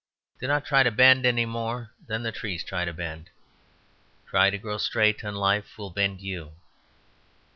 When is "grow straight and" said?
4.57-5.37